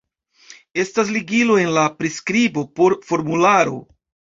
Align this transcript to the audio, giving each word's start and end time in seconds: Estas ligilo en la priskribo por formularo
Estas 0.83 1.11
ligilo 1.19 1.59
en 1.67 1.71
la 1.77 1.85
priskribo 2.03 2.67
por 2.81 3.01
formularo 3.15 3.83